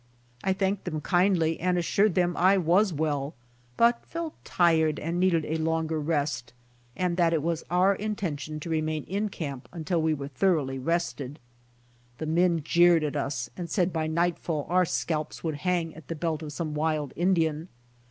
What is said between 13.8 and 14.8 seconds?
by nightfall